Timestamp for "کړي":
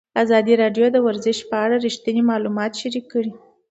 3.13-3.31